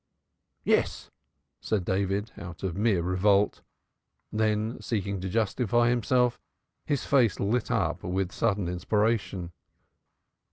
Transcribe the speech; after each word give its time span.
"Yes," 0.63 1.11
said 1.61 1.85
David, 1.85 2.31
out 2.35 2.63
of 2.63 2.75
mere 2.75 3.03
revolt. 3.03 3.61
Then, 4.31 4.81
seeking 4.81 5.21
to 5.21 5.29
justify 5.29 5.89
himself, 5.89 6.39
his 6.87 7.05
face 7.05 7.39
lit 7.39 7.69
up 7.69 8.01
with 8.01 8.31
sudden 8.31 8.67
inspiration. 8.67 9.51